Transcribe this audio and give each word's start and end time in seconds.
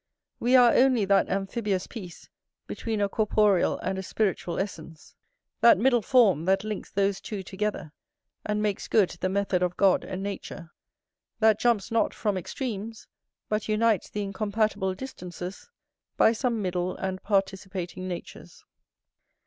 We 0.39 0.55
are 0.55 0.73
only 0.73 1.05
that 1.05 1.29
amphibious 1.29 1.85
piece, 1.85 2.27
between 2.65 3.01
a 3.01 3.07
corporeal 3.07 3.77
and 3.83 3.99
a 3.99 4.01
spiritual 4.01 4.57
essence; 4.57 5.13
that 5.59 5.77
middle 5.77 6.01
form, 6.01 6.45
that 6.45 6.63
links 6.63 6.89
those 6.89 7.21
two 7.21 7.43
together, 7.43 7.93
and 8.43 8.63
makes 8.63 8.87
good 8.87 9.09
the 9.11 9.29
method 9.29 9.61
of 9.61 9.77
God 9.77 10.03
and 10.03 10.23
nature, 10.23 10.71
that 11.37 11.59
jumps 11.59 11.91
not 11.91 12.15
from 12.15 12.35
extremes, 12.35 13.07
but 13.47 13.69
unites 13.69 14.09
the 14.09 14.23
incompatible 14.23 14.95
distances 14.95 15.69
by 16.17 16.31
some 16.31 16.63
middle 16.63 16.95
and 16.95 17.21
participating 17.21 18.07
natures. 18.07 18.65